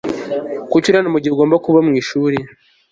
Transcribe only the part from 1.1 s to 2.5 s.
mugihe ugomba kuba mwishuri